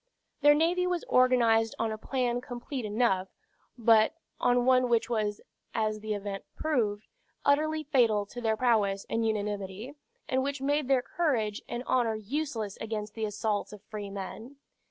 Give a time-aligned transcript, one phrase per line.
[0.41, 3.27] Their navy was organized on a plan complete enough;
[3.77, 5.41] but on one which was,
[5.75, 7.05] as the event proved,
[7.45, 9.93] utterly fatal to their prowess and unanimity,
[10.27, 14.55] and which made even their courage and honor useless against the assaults of free men.